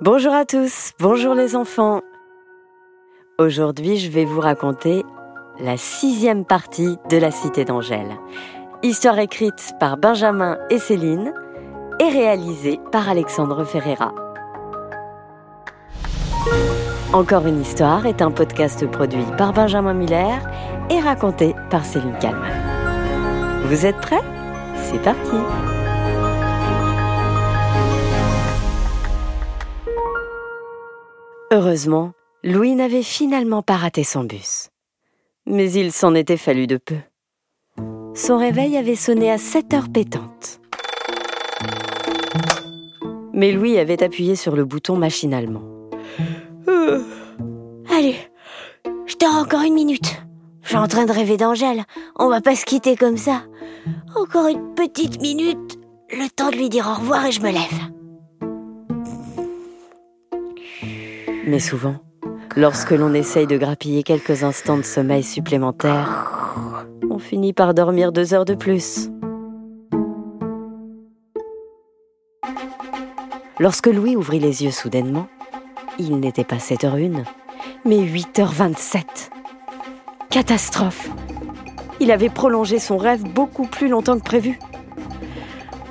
[0.00, 2.02] Bonjour à tous, bonjour les enfants.
[3.36, 5.04] Aujourd'hui, je vais vous raconter
[5.58, 8.16] la sixième partie de La Cité d'Angèle.
[8.84, 11.32] Histoire écrite par Benjamin et Céline
[11.98, 14.14] et réalisée par Alexandre Ferreira.
[17.12, 20.38] Encore une histoire est un podcast produit par Benjamin Miller
[20.90, 23.64] et raconté par Céline Kalman.
[23.64, 24.22] Vous êtes prêts?
[24.76, 25.38] C'est parti
[31.50, 32.12] Heureusement,
[32.44, 34.68] Louis n'avait finalement pas raté son bus.
[35.46, 36.98] Mais il s'en était fallu de peu.
[38.14, 40.60] Son réveil avait sonné à 7 heures pétantes.
[43.32, 45.62] Mais Louis avait appuyé sur le bouton machinalement.
[46.68, 47.02] Euh,
[47.90, 48.16] allez,
[49.06, 50.22] je dors encore une minute.
[50.60, 51.84] Je suis en train de rêver d'Angèle.
[52.16, 53.44] On va pas se quitter comme ça.
[54.16, 55.78] Encore une petite minute.
[56.10, 57.97] Le temps de lui dire au revoir et je me lève.
[61.48, 61.94] Mais souvent,
[62.56, 68.34] lorsque l'on essaye de grappiller quelques instants de sommeil supplémentaires, on finit par dormir deux
[68.34, 69.08] heures de plus.
[73.58, 75.26] Lorsque Louis ouvrit les yeux soudainement,
[75.98, 77.24] il n'était pas 7h01,
[77.86, 79.30] mais 8h27.
[80.28, 81.08] Catastrophe
[81.98, 84.58] Il avait prolongé son rêve beaucoup plus longtemps que prévu.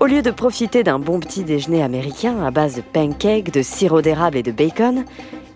[0.00, 4.02] Au lieu de profiter d'un bon petit déjeuner américain à base de pancakes, de sirop
[4.02, 5.04] d'érable et de bacon,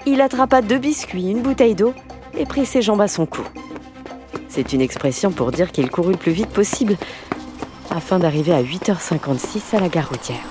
[0.09, 1.93] il attrapa deux biscuits, une bouteille d'eau
[2.37, 3.43] et prit ses jambes à son cou.
[4.49, 6.97] C'est une expression pour dire qu'il courut le plus vite possible
[7.91, 10.45] afin d'arriver à 8h56 à la gare routière.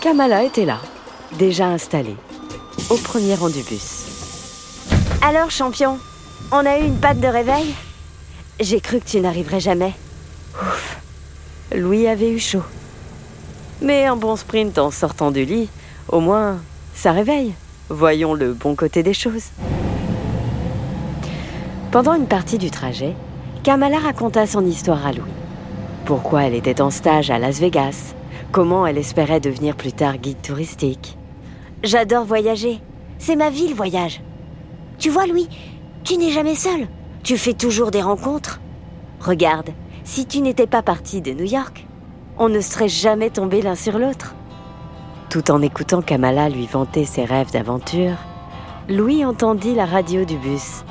[0.00, 0.78] Kamala était là,
[1.38, 2.16] déjà installée,
[2.90, 4.04] au premier rang du bus.
[5.22, 5.98] Alors, champion,
[6.52, 7.74] on a eu une patte de réveil?
[8.60, 9.94] J'ai cru que tu n'arriverais jamais.
[10.54, 10.98] Ouf.
[11.74, 12.62] Louis avait eu chaud.
[13.82, 15.68] Mais un bon sprint en sortant du lit,
[16.08, 16.58] au moins,
[16.96, 17.54] ça réveille.
[17.88, 19.50] Voyons le bon côté des choses.
[21.92, 23.14] Pendant une partie du trajet,
[23.62, 25.30] Kamala raconta son histoire à Louis.
[26.04, 28.14] Pourquoi elle était en stage à Las Vegas,
[28.50, 31.18] comment elle espérait devenir plus tard guide touristique.
[31.82, 32.80] J'adore voyager.
[33.18, 34.22] C'est ma vie le voyage.
[34.98, 35.48] Tu vois, Louis,
[36.02, 36.86] tu n'es jamais seul.
[37.22, 38.60] Tu fais toujours des rencontres.
[39.20, 39.70] Regarde,
[40.04, 41.86] si tu n'étais pas parti de New York,
[42.38, 44.35] on ne serait jamais tombé l'un sur l'autre.
[45.28, 48.14] Tout en écoutant Kamala lui vanter ses rêves d'aventure,
[48.88, 50.84] Louis entendit la radio du bus.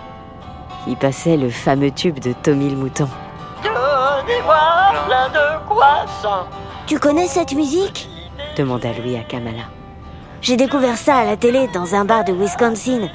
[0.88, 3.08] Il passait le fameux tube de Tommy le Mouton.
[3.64, 4.56] Donnez-moi
[5.08, 6.48] plein de croissants.
[6.86, 8.10] Tu connais cette musique?
[8.58, 9.64] demanda Louis à Kamala.
[10.42, 13.08] J'ai découvert ça à la télé dans un bar de Wisconsin.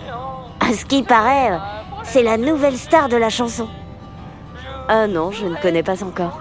[0.59, 1.59] À ce qui paraît,
[2.03, 3.69] c'est la nouvelle star de la chanson.
[4.89, 6.41] Ah non, je ne connais pas encore,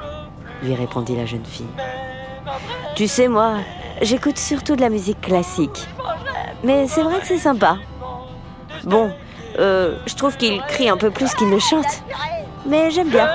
[0.64, 1.68] lui répondit la jeune fille.
[2.96, 3.58] Tu sais, moi,
[4.02, 5.88] j'écoute surtout de la musique classique.
[6.64, 7.78] Mais c'est vrai que c'est sympa.
[8.84, 9.12] Bon,
[9.58, 12.04] euh, je trouve qu'il crie un peu plus qu'il ne chante.
[12.66, 13.28] Mais j'aime bien.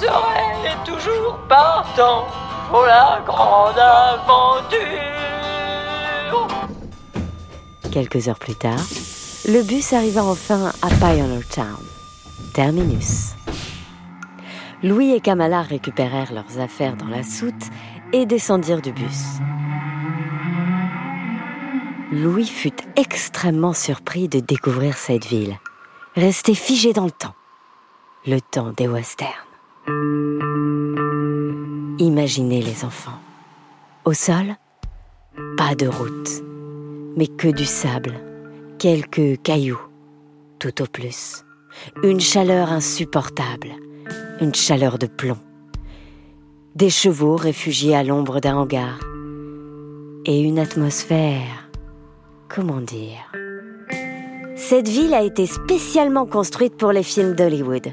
[0.00, 2.26] Je serai toujours partant
[2.70, 4.78] pour la grande aventure.
[7.90, 8.78] Quelques heures plus tard,
[9.48, 11.78] le bus arriva enfin à Pioneer Town,
[12.52, 13.34] terminus.
[14.82, 17.54] Louis et Kamala récupérèrent leurs affaires dans la soute
[18.12, 19.40] et descendirent du bus.
[22.10, 25.58] Louis fut extrêmement surpris de découvrir cette ville,
[26.16, 27.34] restée figée dans le temps,
[28.26, 29.28] le temps des westerns.
[31.98, 33.18] Imaginez les enfants.
[34.06, 34.56] Au sol,
[35.58, 36.42] pas de route,
[37.14, 38.14] mais que du sable,
[38.78, 39.80] quelques cailloux,
[40.58, 41.44] tout au plus.
[42.02, 43.72] Une chaleur insupportable,
[44.40, 45.38] une chaleur de plomb.
[46.74, 48.98] Des chevaux réfugiés à l'ombre d'un hangar.
[50.24, 51.67] Et une atmosphère,
[52.48, 53.30] comment dire?
[54.56, 57.88] Cette ville a été spécialement construite pour les films d'Hollywood.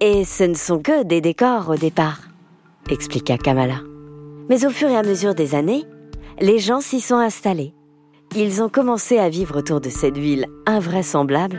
[0.00, 2.20] Et ce ne sont que des décors au départ,
[2.90, 3.80] expliqua Kamala.
[4.48, 5.84] Mais au fur et à mesure des années,
[6.40, 7.74] les gens s'y sont installés.
[8.36, 11.58] Ils ont commencé à vivre autour de cette ville invraisemblable,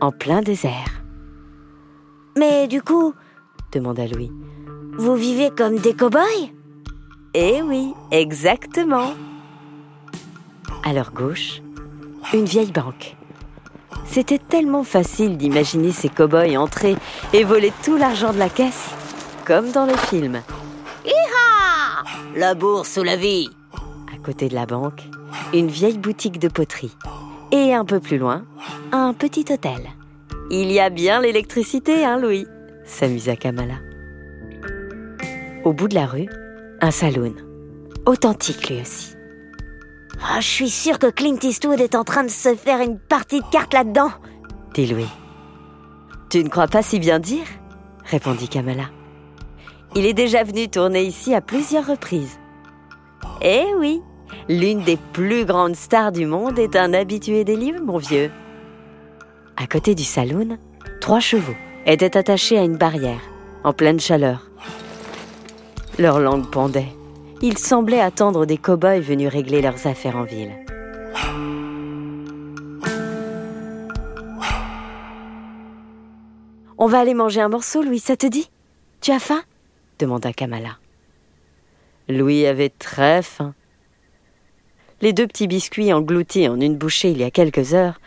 [0.00, 1.02] en plein désert.
[2.36, 3.12] Mais du coup,
[3.72, 4.32] demanda Louis,
[4.98, 6.50] vous vivez comme des cow-boys?
[7.34, 9.12] Eh oui, exactement.
[10.84, 11.62] À leur gauche,
[12.34, 13.16] une vieille banque.
[14.04, 16.96] C'était tellement facile d'imaginer ces cow-boys entrer
[17.32, 18.90] et voler tout l'argent de la caisse,
[19.46, 20.42] comme dans les films.
[21.04, 22.04] Iha
[22.36, 23.48] La bourse ou la vie?
[24.12, 25.02] À côté de la banque,
[25.54, 26.96] une vieille boutique de poterie.
[27.52, 28.44] Et un peu plus loin,
[28.92, 29.90] un petit hôtel.
[30.50, 32.46] Il y a bien l'électricité, hein, Louis?
[32.84, 33.76] s'amusa Kamala.
[35.64, 36.28] Au bout de la rue,
[36.80, 37.34] un saloon.
[38.04, 39.14] Authentique lui aussi.
[40.24, 43.40] Ah, je suis sûre que Clint Eastwood est en train de se faire une partie
[43.40, 44.10] de cartes là-dedans,
[44.74, 45.08] dit Louis.
[46.30, 47.44] Tu ne crois pas si bien dire?
[48.04, 48.84] répondit Kamala.
[49.94, 52.38] Il est déjà venu tourner ici à plusieurs reprises.
[53.42, 54.00] Eh oui,
[54.48, 58.30] l'une des plus grandes stars du monde est un habitué des livres, mon vieux.
[59.56, 60.56] À côté du saloon,
[61.00, 61.54] trois chevaux
[61.84, 63.20] étaient attachés à une barrière,
[63.64, 64.48] en pleine chaleur.
[65.98, 66.88] Leur langue pendait.
[67.44, 70.52] Ils semblaient attendre des cow-boys venus régler leurs affaires en ville.
[76.78, 78.48] On va aller manger un morceau, Louis, ça te dit?
[79.00, 79.42] Tu as faim?
[79.98, 80.78] demanda Kamala.
[82.08, 83.54] Louis avait très faim.
[85.00, 88.00] Les deux petits biscuits engloutis en une bouchée il y a quelques heures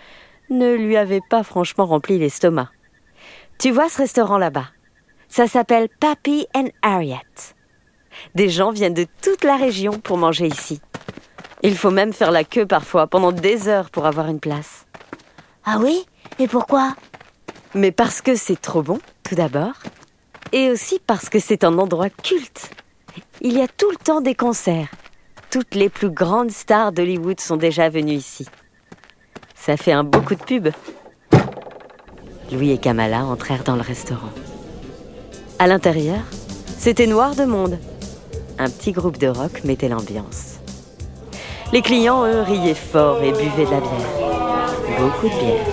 [0.49, 2.69] ne lui avaient pas franchement rempli l'estomac.
[3.57, 4.67] Tu vois ce restaurant là-bas?
[5.27, 7.55] Ça s'appelle Pappy and Harriet.
[8.35, 10.81] Des gens viennent de toute la région pour manger ici.
[11.63, 14.85] Il faut même faire la queue parfois, pendant des heures pour avoir une place.
[15.65, 16.05] Ah oui?
[16.39, 16.95] Et pourquoi?
[17.73, 19.73] Mais parce que c'est trop bon, tout d'abord,
[20.51, 22.69] et aussi parce que c'est un endroit culte.
[23.41, 24.89] Il y a tout le temps des concerts.
[25.49, 28.45] Toutes les plus grandes stars d'Hollywood sont déjà venues ici.
[29.55, 30.67] Ça fait un beau coup de pub.
[32.51, 34.31] Louis et Kamala entrèrent dans le restaurant.
[35.57, 36.21] À l'intérieur,
[36.77, 37.79] c'était noir de monde.
[38.57, 40.59] Un petit groupe de rock mettait l'ambiance.
[41.73, 43.91] Les clients, eux, riaient fort et buvaient de la bière.
[44.97, 45.65] Beaucoup de bière.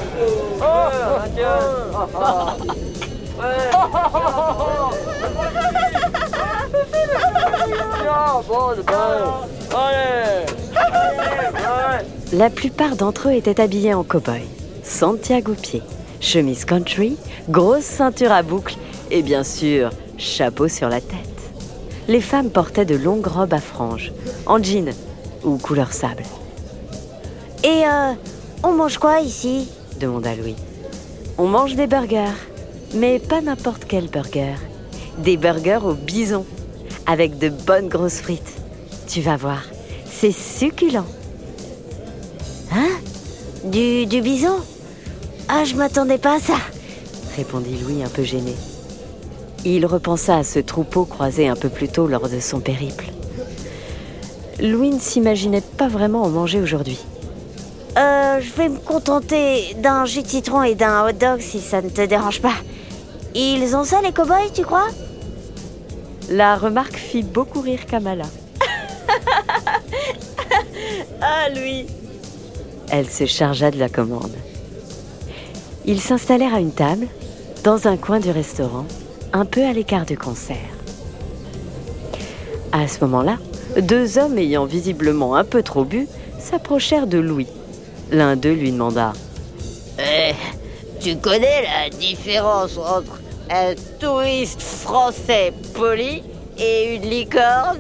[12.33, 14.43] La plupart d'entre eux étaient habillés en cow-boy,
[14.83, 15.83] Santiago pied,
[16.21, 17.17] chemise country,
[17.49, 18.77] grosse ceinture à boucles
[19.11, 21.32] et bien sûr, chapeau sur la tête.
[22.09, 24.13] Les femmes portaient de longues robes à franges,
[24.47, 24.93] en jean
[25.45, 26.25] ou couleur sable.
[27.65, 28.13] Et euh,
[28.65, 29.69] on mange quoi ici?
[30.01, 30.57] demanda Louis.
[31.39, 32.35] On mange des burgers,
[32.95, 34.55] mais pas n'importe quel burger.
[35.19, 36.45] Des burgers au bison,
[37.07, 38.61] avec de bonnes grosses frites.
[39.07, 39.63] Tu vas voir,
[40.07, 41.07] c'est succulent.
[42.73, 42.89] Hein?
[43.65, 44.57] Du, bison?
[45.49, 46.57] Ah, je m'attendais pas à ça,
[47.37, 48.55] répondit Louis un peu gêné.
[49.65, 53.07] Il repensa à ce troupeau croisé un peu plus tôt lors de son périple.
[54.61, 56.99] Louis ne s'imaginait pas vraiment en manger aujourd'hui.
[57.97, 61.81] Euh, je vais me contenter d'un jus de citron et d'un hot dog si ça
[61.83, 62.55] ne te dérange pas.
[63.35, 64.89] Ils ont ça les cow-boys, tu crois?
[66.31, 68.25] La remarque fit beaucoup rire Kamala.
[71.21, 71.87] ah, Louis
[72.91, 74.33] Elle se chargea de la commande.
[75.85, 77.07] Ils s'installèrent à une table,
[77.65, 78.87] dans un coin du restaurant,
[79.33, 80.57] un peu à l'écart du concert.
[82.73, 83.39] À ce moment-là,
[83.81, 86.07] deux hommes ayant visiblement un peu trop bu
[86.39, 87.49] s'approchèrent de Louis.
[88.11, 89.13] L'un d'eux lui demanda
[89.99, 90.35] Eh,
[91.01, 93.21] tu connais la différence entre
[93.51, 96.23] un touriste français poli
[96.59, 97.79] et une licorne?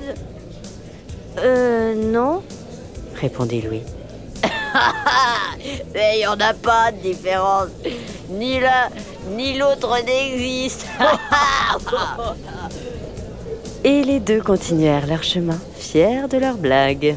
[1.39, 2.43] Euh, non.
[3.21, 3.83] répondit Louis.
[5.95, 7.69] Mais il n'y en a pas de différence.
[8.31, 8.89] Ni l'un
[9.31, 10.87] ni l'autre n'existe.
[13.85, 17.17] Et les deux continuèrent leur chemin, fiers de leur blague.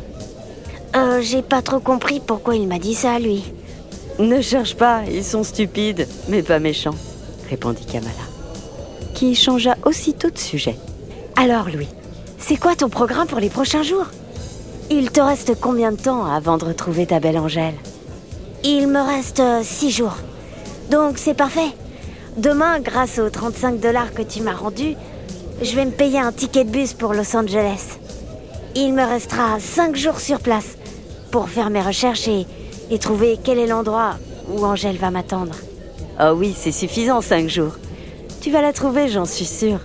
[0.96, 3.44] Euh, j'ai pas trop compris pourquoi il m'a dit ça, lui.
[4.18, 6.96] Ne cherche pas, ils sont stupides, mais pas méchants,
[7.50, 8.12] répondit Kamala,
[9.13, 10.77] qui changea aussitôt de sujet.
[11.36, 11.89] Alors, Louis,
[12.38, 14.08] c'est quoi ton programme pour les prochains jours?
[14.89, 17.75] Il te reste combien de temps avant de retrouver ta belle Angèle?
[18.63, 20.15] Il me reste euh, six jours.
[20.89, 21.74] Donc c'est parfait.
[22.38, 24.96] Demain, grâce aux 35 dollars que tu m'as rendus,
[25.62, 27.98] je vais me payer un ticket de bus pour Los Angeles.
[28.75, 30.77] Il me restera cinq jours sur place
[31.32, 32.46] pour faire mes recherches et,
[32.92, 34.15] et trouver quel est l'endroit
[34.50, 35.56] où Angèle va m'attendre.
[36.20, 37.77] Oh oui, c'est suffisant, cinq jours.
[38.42, 39.80] Tu vas la trouver, j'en suis sûre.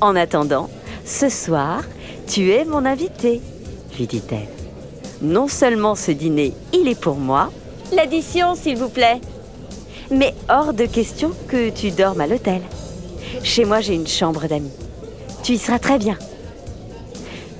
[0.00, 0.70] En attendant,
[1.04, 1.82] ce soir,
[2.28, 3.40] tu es mon invité,
[3.98, 4.46] lui dit-elle.
[5.20, 7.50] Non seulement ce dîner, il est pour moi,
[7.92, 9.20] l'addition, s'il vous plaît.
[10.10, 12.62] Mais hors de question que tu dormes à l'hôtel.
[13.42, 14.72] Chez moi, j'ai une chambre d'amis.
[15.42, 16.16] Tu y seras très bien.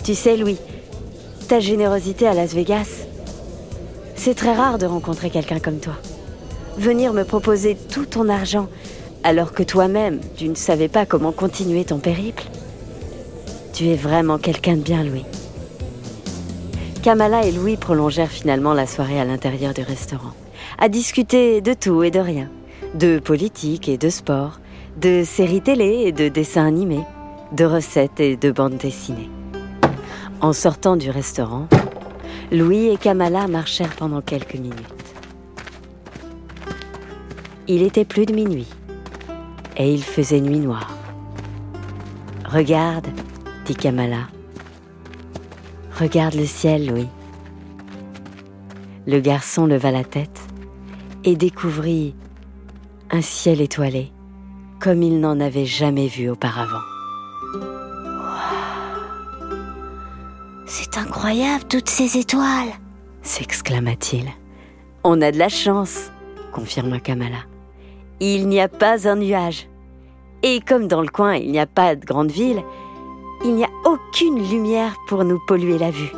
[0.04, 0.58] Tu sais, Louis,
[1.48, 3.06] ta générosité à Las Vegas,
[4.14, 5.94] c'est très rare de rencontrer quelqu'un comme toi.
[6.78, 8.68] Venir me proposer tout ton argent
[9.24, 12.44] alors que toi-même, tu ne savais pas comment continuer ton périple.
[13.72, 15.24] Tu es vraiment quelqu'un de bien, Louis.
[17.02, 20.32] Kamala et Louis prolongèrent finalement la soirée à l'intérieur du restaurant,
[20.78, 22.50] à discuter de tout et de rien,
[22.94, 24.60] de politique et de sport,
[25.00, 27.04] de séries télé et de dessins animés,
[27.52, 29.30] de recettes et de bandes dessinées.
[30.40, 31.66] En sortant du restaurant,
[32.52, 34.74] Louis et Kamala marchèrent pendant quelques minutes.
[37.68, 38.68] Il était plus de minuit
[39.76, 40.94] et il faisait nuit noire.
[42.44, 43.08] Regarde,
[43.64, 44.28] dit Kamala.
[45.98, 47.08] Regarde le ciel, Louis.
[49.06, 50.45] Le garçon leva la tête
[51.26, 52.14] et découvrit
[53.10, 54.10] un ciel étoilé
[54.80, 56.82] comme il n'en avait jamais vu auparavant.
[60.66, 62.72] C'est incroyable, toutes ces étoiles
[63.26, 64.26] s'exclama-t-il.
[65.04, 66.10] On a de la chance,
[66.52, 67.38] confirma Kamala.
[68.20, 69.68] Il n'y a pas un nuage.
[70.42, 72.62] Et comme dans le coin il n'y a pas de grande ville,
[73.44, 76.12] il n'y a aucune lumière pour nous polluer la vue.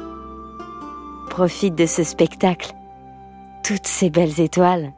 [1.31, 2.73] Profite de ce spectacle,
[3.65, 4.93] toutes ces belles étoiles.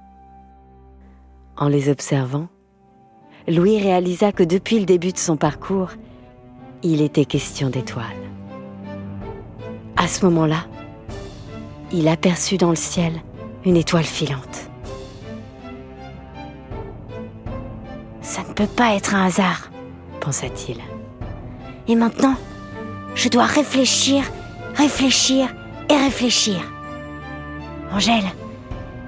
[1.60, 2.48] En les observant,
[3.46, 5.90] Louis réalisa que depuis le début de son parcours,
[6.82, 8.06] il était question d'étoiles.
[9.98, 10.64] À ce moment-là,
[11.92, 13.12] il aperçut dans le ciel
[13.66, 14.70] une étoile filante.
[18.22, 19.70] Ça ne peut pas être un hasard,
[20.22, 20.78] pensa-t-il.
[21.88, 22.36] Et maintenant,
[23.14, 24.24] je dois réfléchir,
[24.76, 25.54] réfléchir
[25.90, 26.56] et réfléchir.
[27.92, 28.30] Angèle,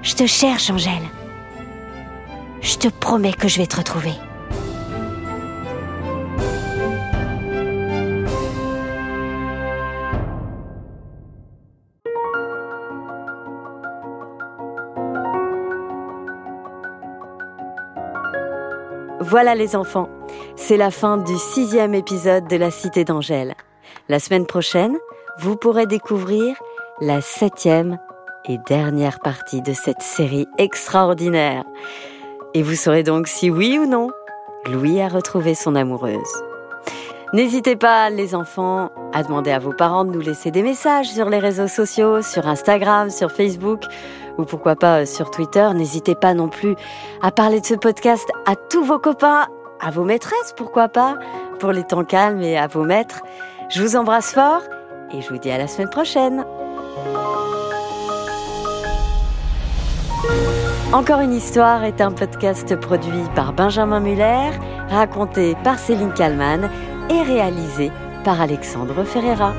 [0.03, 1.09] je te cherche, Angèle.
[2.63, 4.13] Je te promets que je vais te retrouver.
[19.21, 20.09] Voilà les enfants,
[20.57, 23.55] c'est la fin du sixième épisode de la Cité d'Angèle.
[24.09, 24.97] La semaine prochaine,
[25.39, 26.55] vous pourrez découvrir
[27.01, 27.99] la septième
[28.45, 31.65] et dernière partie de cette série extraordinaire.
[32.55, 34.11] Et vous saurez donc si oui ou non,
[34.67, 36.43] Louis a retrouvé son amoureuse.
[37.33, 41.31] N'hésitez pas, les enfants, à demander à vos parents de nous laisser des messages sur
[41.31, 43.85] les réseaux sociaux, sur Instagram, sur Facebook
[44.37, 45.67] ou pourquoi pas euh, sur Twitter.
[45.75, 46.75] N'hésitez pas non plus
[47.23, 49.47] à parler de ce podcast à tous vos copains,
[49.81, 51.19] à vos maîtresses, pourquoi pas,
[51.59, 53.23] pour les temps calmes et à vos maîtres.
[53.71, 54.63] Je vous embrasse fort
[55.15, 56.45] et je vous dis à la semaine prochaine.
[60.93, 64.51] Encore une histoire est un podcast produit par Benjamin Muller,
[64.91, 66.69] raconté par Céline Kallmann
[67.09, 67.91] et réalisé
[68.25, 69.55] par Alexandre Ferreira.